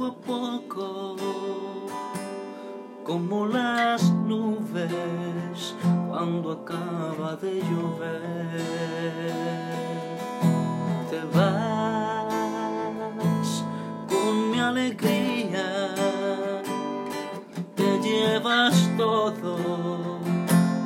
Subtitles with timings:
[0.00, 1.16] poco a poco,
[3.04, 5.74] como las nubes
[6.08, 8.48] cuando acaba de llover.
[11.10, 12.32] Te vas
[14.08, 15.94] con mi alegría,
[17.74, 19.58] te llevas todo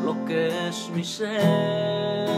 [0.04, 2.33] lo que es mi ser.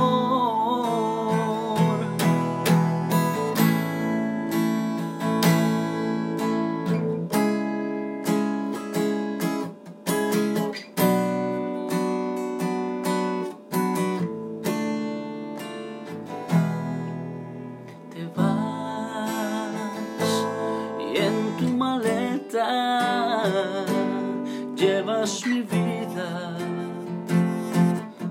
[18.09, 19.69] Te vas
[20.99, 23.10] y en tu maleta
[24.81, 26.57] llevas mi vida,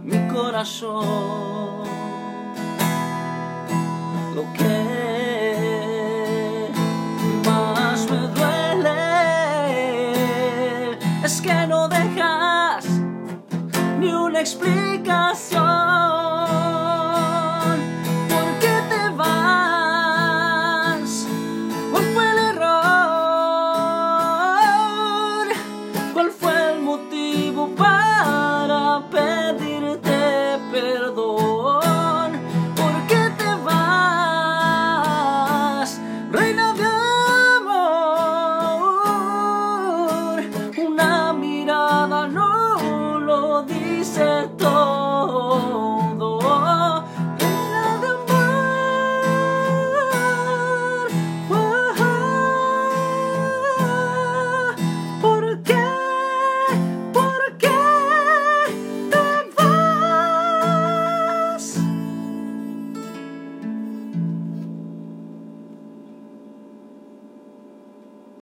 [0.03, 1.85] mi corazón,
[4.35, 4.73] lo que
[7.47, 8.99] más me duele
[11.23, 12.85] es que no dejas
[14.01, 15.60] ni una explicación.
[44.13, 44.70] Todo.